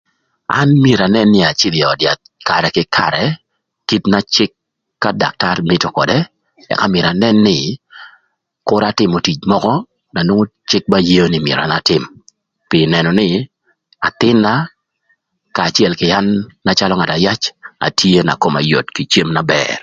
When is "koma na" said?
18.41-18.67